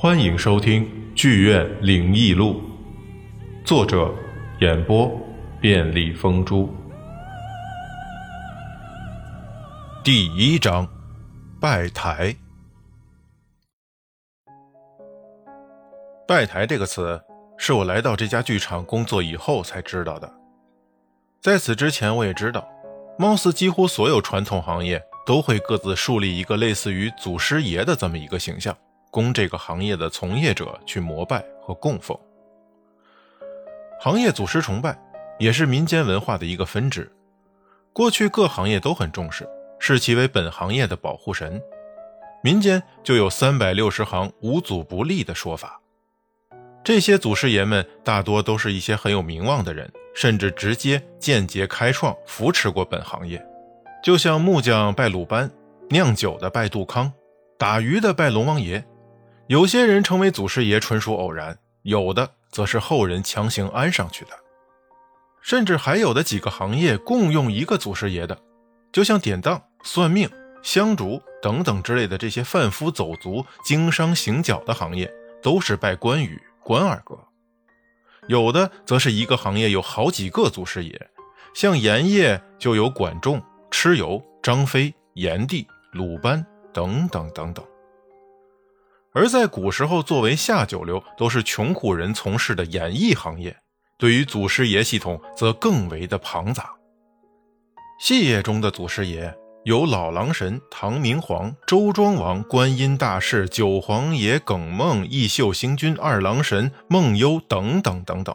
[0.00, 2.62] 欢迎收听《剧院灵异录》，
[3.66, 4.14] 作者
[4.60, 5.10] 演播
[5.60, 6.72] 便利风珠。
[10.04, 10.88] 第一章，
[11.60, 12.32] 拜台。
[16.28, 17.20] 拜台这个词
[17.56, 20.32] 是我来到这家剧场工作以后才知道的。
[21.40, 22.64] 在此之前，我也知道，
[23.18, 28.78] 貌似几乎所有传统行业都会各自树立一个类似于祖师爷的这么一个形象，
[29.10, 32.18] 供这个行业的从业者去膜拜和供奉。
[34.00, 34.98] 行业祖师崇拜
[35.38, 37.10] 也是民间文化的一个分支，
[37.92, 39.48] 过去各行业都很重视，
[39.78, 41.60] 视其为本行业的保护神。
[42.42, 45.80] 民间就有“三百六十行，无祖不立”的说法。
[46.84, 49.90] 这些祖师爷们大多都是一些很有名望的人。
[50.14, 53.40] 甚至直接、间接开创、扶持过本行业，
[54.02, 55.48] 就像木匠拜鲁班，
[55.90, 57.12] 酿酒的拜杜康，
[57.56, 58.84] 打鱼的拜龙王爷。
[59.48, 64.30] 有些人成为祖师爷纯属偶然，有的则是后人强行安上去的。
[65.40, 68.38] 甚至还有的几个行业共用一个祖师爷的，
[68.92, 70.28] 就像典当、算命、
[70.62, 75.10] 香烛等等之类的这些贩夫走卒、经商行脚的行业，
[75.42, 77.18] 都是拜关羽、关二哥。
[78.26, 81.08] 有的则是一个行业有好几个祖师爷，
[81.54, 87.64] 像盐业就有管仲、蚩尤、张飞、炎帝、鲁班等等等等。
[89.12, 93.56] 而在古时候，作为下九流都是穷苦人从事的演艺行业，
[93.96, 96.70] 对于祖师爷系统则更为的庞杂。
[98.00, 99.34] 戏业中的祖师爷。
[99.64, 108.34] 有老狼神、唐明皇、周庄王、观音大士、九皇爷、耿梦、义秀星君、二郎神、梦幽等等等等。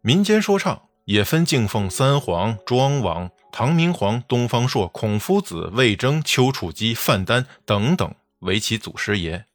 [0.00, 9.46] 民间说唱也分敬奉三皇、庄王、唐明皇、东方朔、孔夫子、魏征、丘处机、范丹等等为其祖师爷。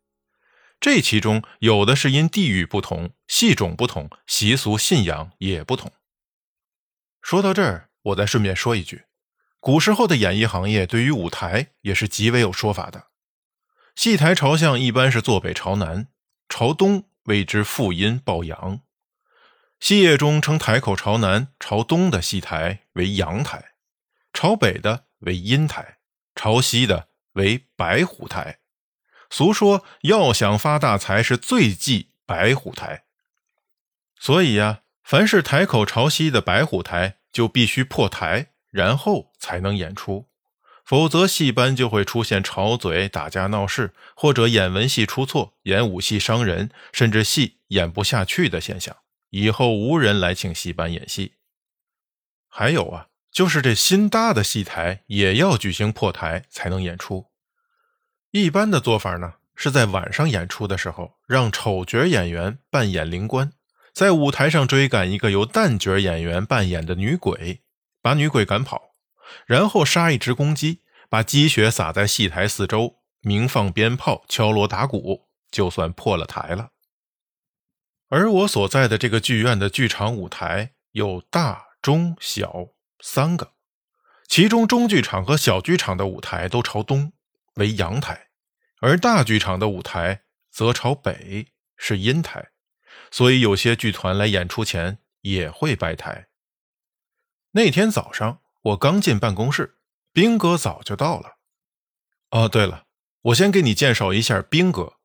[0.79, 5.93] 这其中有的是因地域不同、戏种不同、习俗信仰也不同。
[7.21, 9.05] 说到这儿，我再顺便说一句。
[9.61, 13.07] 古时候的演艺行业对于舞台也是极为有说法的。
[13.95, 16.09] 戏台朝向一般是坐北朝南，
[16.49, 18.81] 朝东谓之负阴抱阳。
[19.79, 23.75] 戏业中称台口朝南、朝东的戏台为阳台，
[24.33, 25.99] 朝北的为阴台，
[26.35, 28.59] 朝西的为白虎台。
[29.33, 33.05] 俗说要想发大财，是最忌白虎台。
[34.19, 38.51] 所以呀，凡是台口朝西的白虎台，就必须破台。
[38.69, 40.27] 然后才能演出，
[40.83, 48.95] 否则戏班就会出现吵嘴、打架闹事，或者演文戏出错、演武戏伤人，甚至戏演不下去的现象。
[49.29, 51.33] 以后无人来请戏班演戏。
[52.47, 57.32] 还有啊，就是这新搭的戏台也要举行破台才能演出。
[58.33, 63.53] 一般的做法呢，是在晚上演出的时候，让丑角演员扮演灵官，
[63.93, 67.61] 在舞台上追赶一个由旦角演员扮演的女鬼。
[68.01, 68.91] 把女鬼赶跑，
[69.45, 70.79] 然后杀一只公鸡，
[71.09, 76.71] 把鸡血洒在戏台四周，鸣放鞭炮，敲锣打鼓，就算破了台了。
[78.09, 82.69] 而我所在的这个剧院的剧场舞台有大、中、小
[82.99, 83.51] 三个，
[84.27, 87.13] 其中中剧场和小剧场的舞台都朝东，
[87.55, 88.27] 为阳台，
[88.79, 91.47] 而大剧场的舞台则朝北，
[91.77, 92.49] 是阴台。
[93.11, 96.27] 所以有些剧团来演出前也会拜台。
[97.51, 99.77] 那天早上，我刚进办公室，
[100.11, 101.37] 兵哥早就到了。
[102.31, 102.85] 哦，对了，
[103.21, 104.97] 我先给你介绍一下兵哥。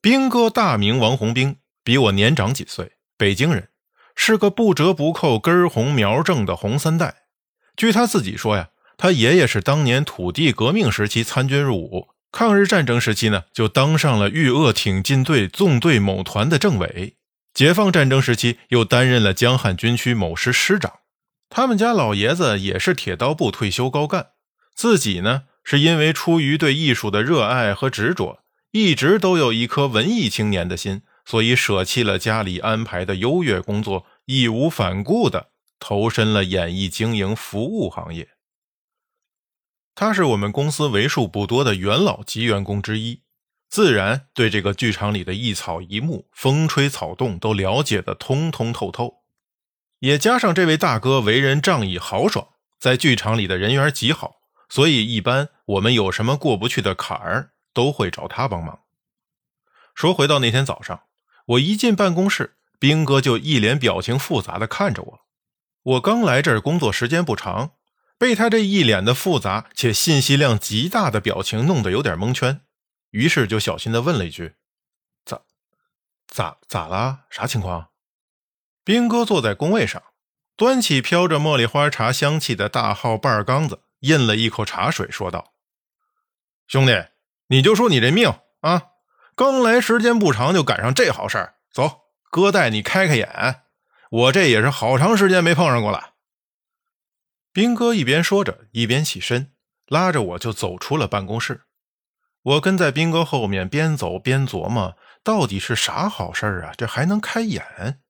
[0.00, 3.70] 兵哥大名王洪兵，比我年长几岁，北京人，
[4.14, 7.26] 是个不折不扣、根红苗正的红三代。
[7.76, 17.16] 据他自己说呀，他爷爷是当年土地革命时期参军入伍，抗日战争时期呢就当上了豫鄂挺进队纵队某团的政委，
[17.52, 20.92] 解放战争时期又担任了江汉军区某师师长。
[21.48, 24.28] 他们家老爷子也是铁道部退休高干，
[24.74, 28.40] 自己呢是因为出于对艺术的热爱和执着，
[28.72, 38.28] 一直都有一颗文艺青年的心，所以舍弃了家里安排的优越工作，义无反顾的投身了演艺经营服务行业。
[39.96, 43.22] 他是我们公司为数不多的元老级员工之一，
[43.70, 49.22] 自然对这个剧场里的一草一木、风吹草动都了解的通通透透。
[50.00, 52.46] 也加上这位大哥为人仗义豪爽，
[52.78, 54.34] 在剧场里的人缘极好，
[54.68, 58.80] 所以一般我们有什么过不去的坎儿，都会找他帮忙。
[59.94, 61.04] 说回到那天早上，
[61.46, 65.20] 我一进办公室，兵哥就一脸表情复杂的看着我。
[65.82, 67.70] 我刚来这儿工作时间不长，
[68.18, 72.62] 被他这一脸的复杂且信息量极大的表情弄得有点蒙圈，
[73.10, 74.54] 于是就小心的问了一句
[75.24, 75.42] ：“咋
[76.26, 77.26] 咋咋啦？
[77.30, 77.88] 啥情况？
[78.84, 80.02] 兵哥坐在工位上，
[80.56, 85.52] 端起飘着茉莉花茶香气的大号半缸子，饮了一口茶水，说道
[86.66, 87.06] ：“兄弟，
[87.48, 88.82] 你就说你这命啊，
[89.34, 91.56] 刚来时间不长，就赶上这好事儿。
[91.70, 93.62] 走，哥带你开开眼。
[94.08, 96.14] 我这也是好长时间没碰上过了。”
[97.56, 99.50] 兵哥一边说着，一边起身，
[99.86, 101.62] 拉着我就走出了办公室。
[102.42, 104.94] 我跟在兵哥后面，边走边琢磨，
[105.24, 106.74] 到底是啥好事啊？
[106.76, 108.02] 这还能开眼？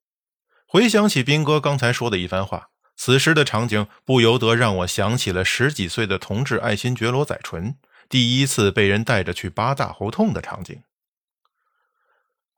[0.67, 7.77] 回想起兵哥刚才说的一番话，此时的场景不由得让我想起了十几岁的同志爱新觉罗载淳
[8.09, 10.83] 第一次被人带着去八大胡同的场景。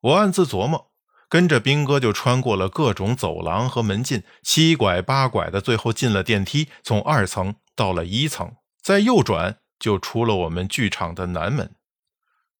[0.00, 0.87] 我暗自琢磨，
[1.28, 11.74] 跟着兵哥就穿过了各种走廊和门禁，七拐八拐的，最后进了电梯，从二层到了一层，再右转就出了我们剧场的南门。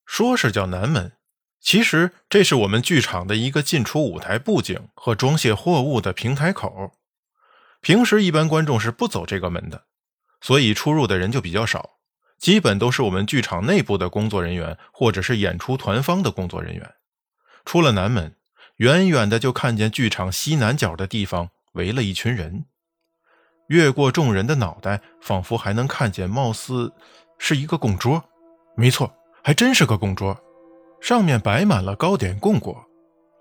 [0.04, 1.12] 说是叫南门。
[1.60, 6.92] 其实这是我们剧场的一个进出舞台布景和装卸货物的平台口。
[7.80, 9.86] 平时一般观众是不走这个门的，
[10.40, 11.98] 所以出入的人就比较少，
[12.38, 16.94] 基本都是我们剧场内部的工作人员或者是演出团方的工作人员。
[17.64, 18.36] 出了南门，
[18.78, 22.64] 远远的就看见剧场西南角的地方围了一群人。
[23.68, 26.92] 越过众人的脑袋，仿佛还能看见，貌似
[27.38, 28.24] 是一个供桌。
[28.76, 30.38] 没错，还真是个供桌。
[31.00, 32.86] 上面摆满了糕点供果，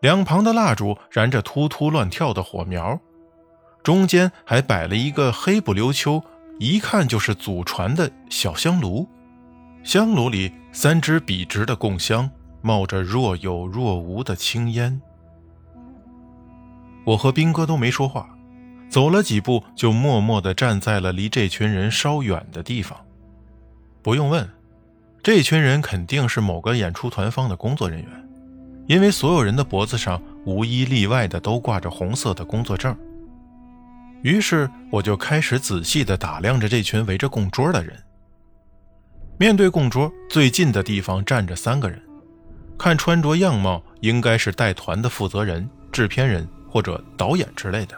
[0.01, 2.99] 两旁的蜡烛燃着突突乱跳的火苗，
[3.83, 6.21] 中间还摆了一个黑不溜秋、
[6.59, 9.07] 一看就是祖传的小香炉，
[9.83, 12.29] 香炉里三支笔直的供香，
[12.61, 15.01] 冒着若有若无的青烟。
[17.07, 18.27] 我和兵哥都没说话，
[18.89, 22.99] 走了几步就默默地站在了离这群人稍远的地方。
[24.01, 24.45] 不用问。
[25.23, 28.29] 这群人肯定是某个演出团方的工作人员，
[28.87, 32.95] 因为所有人的脖子上无一例外的都挂着红色的工作证。
[34.21, 37.97] 于是我就开始仔细的打量着这群围着供桌的人。
[39.37, 42.01] 面对供桌最近的地方站着三个人，
[42.77, 46.47] 看穿着样貌应该是带团的负责人、制片人
[46.77, 47.97] 或者导演之类的。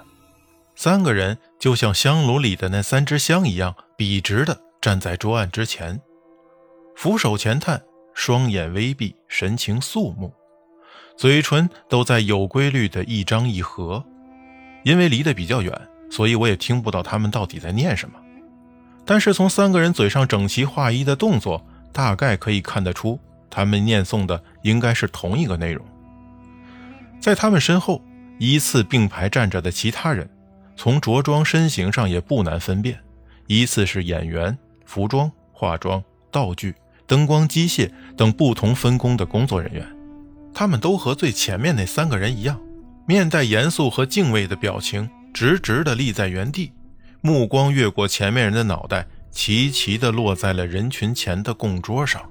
[0.74, 6.00] 三个人就像香炉里的那三支香一样，笔直的站在桌案之前。
[6.96, 7.82] 俯首前探，
[8.14, 10.34] 双眼微闭，神情肃穆，
[11.18, 14.02] 嘴唇都在有规律的一张一合。
[14.86, 15.78] 因为离得比较远，
[16.10, 18.18] 所以我也听不到他们到底在念什么。
[19.04, 21.62] 但是从三个人嘴上整齐划一的动作，
[21.92, 25.86] 大概可以看得出，他们念诵的应该是同一个内容。
[27.20, 28.02] 在他们身后，
[28.40, 30.28] 依次并排站着的其他人，
[30.76, 33.00] 从着装身形上也不难分辨，
[33.48, 36.74] 依次是演员、服装、化妆、道具。
[37.06, 39.84] 灯光、机械等不同分工的工作人员，
[40.54, 42.62] 他们都和最前面那三个人一样，
[43.08, 46.72] 面带严肃和敬畏的表情，直直地立在原地，
[47.22, 52.22] 目光越过前面人的脑袋，齐齐地落在了人群前的供桌上。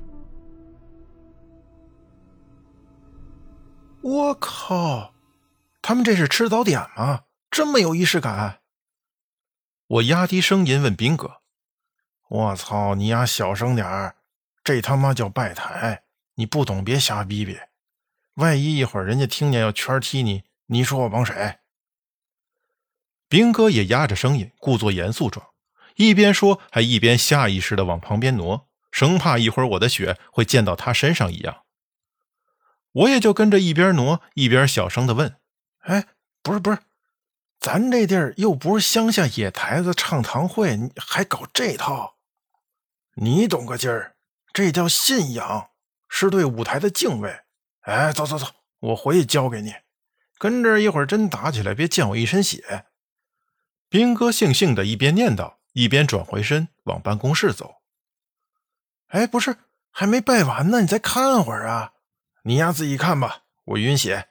[4.00, 5.12] 我靠，
[5.82, 7.24] 他们这是吃早点吗？
[7.50, 8.60] 这么有仪式感？
[9.86, 11.40] 我压低声音问兵哥
[12.28, 14.16] ：“我操，你丫小声点儿。”
[14.62, 16.02] 这他妈叫拜台！
[16.34, 17.58] 你不懂别瞎逼逼，
[18.34, 21.60] 万一一会儿人家听见要圈踢你，你说我帮谁？
[23.30, 25.46] 兵哥也压着声音，故作严肃状，
[25.96, 31.64] 一边说还一边下意识的往旁边挪，生怕一会儿我的血会溅到他身上一样。
[32.92, 35.36] 我也就跟着一边挪一边小声的问
[35.88, 36.06] ：“哎，
[36.42, 36.78] 不是不是，
[37.58, 42.16] 咱这地儿又不是乡下野台子唱堂会，你还搞这套？
[43.14, 44.16] 你懂个劲儿！”
[44.52, 45.70] 这叫信仰，
[46.08, 47.40] 是对舞台的敬畏。
[47.80, 48.46] 哎，走走走，
[48.80, 49.74] 我回去教给你。
[50.36, 52.84] 跟着一会儿真打起来，别溅我一身血。
[53.88, 57.76] 兵哥悻悻的一边念叨，一边转回身往办公室走。
[59.08, 59.56] 哎，不是，
[59.90, 61.94] 还没拜完呢，你再看会儿啊。
[62.42, 64.27] 你丫自己看吧，我晕血。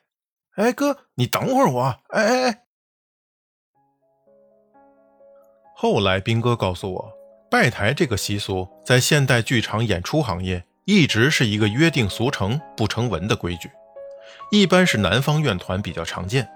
[0.58, 1.84] 哎，哥，你等会儿我。
[2.10, 2.64] 哎哎哎。
[5.76, 7.14] 后来兵哥告诉我。
[7.50, 13.70] 拜台这个习俗，在现代剧场演出行业一直是一个约定俗成、不成文的规矩。
[14.52, 16.50] 一般是南方院团比较常见。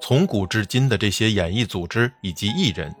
[0.00, 2.94] 从古至今的这些演艺组织以及艺人，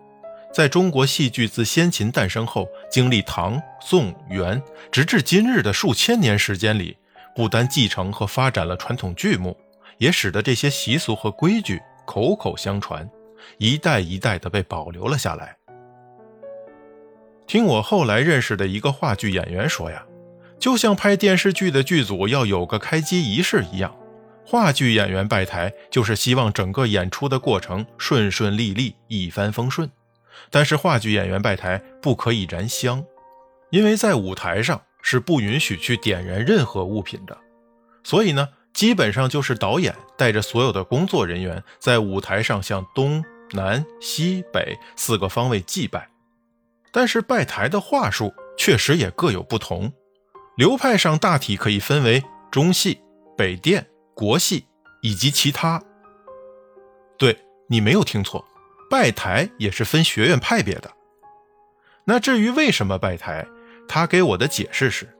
[0.54, 6.96] 在中国戏剧自先秦诞生后，经历唐、宋、元，直至今日的数千年时间里，
[7.34, 9.54] 不单继承和发展了传统剧目，
[9.98, 13.08] 也使得这些习俗和规矩口口相传，
[13.58, 15.56] 一代一代的被保留了下来。
[17.46, 20.04] 听我后来认识的一个话剧演员说呀，
[20.58, 23.94] 就像拍电视剧的剧组要有个开机仪式一样，
[24.44, 29.88] 话剧演员拜台就是希望整个演出的过程顺顺利利、一帆风顺。
[30.50, 33.04] 但是话剧演员拜台不可以燃香，
[33.70, 37.36] 因为在舞台上是不允许去点燃任何物品的。
[38.04, 46.10] 所以呢，基本上就是导演带着所有的工作人员在舞台上向东南西北四个方位祭拜。
[46.92, 49.90] 但是拜台的话术确实也各有不同，
[50.56, 53.00] 流派上大体可以分为中戏、
[53.34, 54.66] 北殿、国戏
[55.00, 55.82] 以及其他。
[57.16, 57.38] 对
[57.70, 58.44] 你没有听错，
[58.90, 60.92] 拜台也是分学院派别的。
[62.04, 63.46] 那至于为什么拜台，
[63.88, 65.15] 他给我的解释是，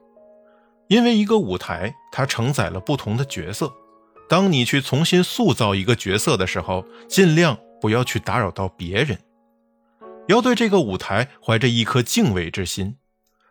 [0.87, 3.71] 因为一个舞台它承载了不同的角色，
[4.29, 9.17] 当你去重新塑造一个角色的时候，尽量不要去打扰到别人。
[10.27, 12.97] 要对这个舞台怀着一颗敬畏之心。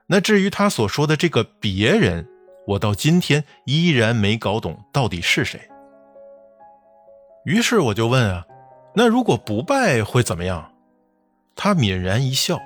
[0.09, 2.29] 那至于他所说的这个别人，
[2.67, 5.61] 我到今天依然没搞懂到底是谁。
[7.45, 8.45] 于是我就问啊，
[8.95, 10.73] 那如果不拜会怎么样？
[11.55, 12.61] 他泯然一笑，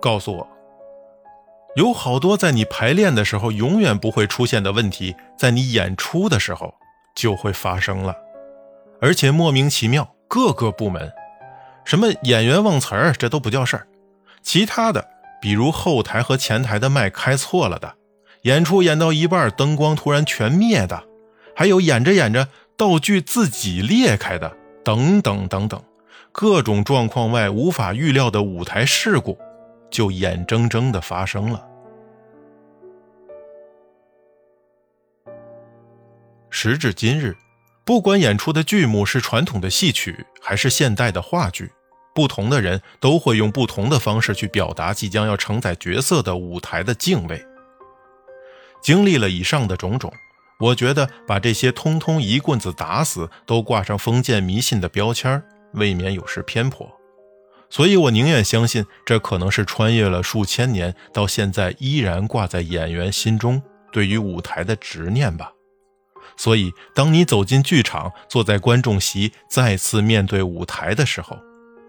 [0.00, 0.48] 告诉我，
[1.76, 6.72] 有好多在你排练的时候永远不会出现的问题，在你演出的时候
[7.16, 8.14] 就会发生了，
[9.00, 11.12] 而且莫名其妙，各个部门。
[11.84, 13.88] 什么演员忘词儿，这都不叫事儿。
[14.40, 15.04] 其他的，
[15.40, 17.94] 比如后台和前台的麦开错了的，
[18.42, 21.02] 演出演到一半灯光突然全灭的，
[21.56, 25.82] 还有演着演着道具自己裂开的，等等等等，
[26.30, 29.36] 各种状况外无法预料的舞台事故，
[29.94, 31.64] 就眼睁睁的发生了。
[36.50, 37.36] 时至今日。
[37.86, 41.70] 不管演出的剧目是传统的戏曲还是现代的话剧，
[42.14, 47.44] 不同的人都会用不同的方式去表达即将要承载角色的舞台的敬畏。
[48.80, 50.10] 经历了以上的种种，
[50.60, 55.42] 我觉得把这些通通一棍子打死，都挂上封建迷信的标签，
[55.74, 56.90] 未免有失偏颇。
[57.74, 65.50] 所以我宁愿相信，这可能是穿越了数千年，到现在依然挂在演员心中对于舞台的执念吧。
[66.36, 71.36] 所以，当你走进剧场，坐在观众席，再次面对舞台的时候，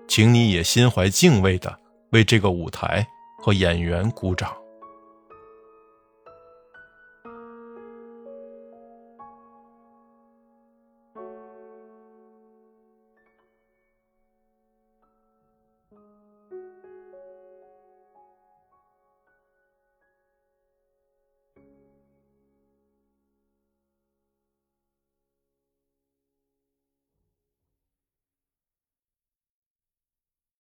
[0.08, 1.78] 请你也心怀敬畏的
[2.14, 3.06] 为这个舞台
[3.38, 4.52] 和演员鼓掌。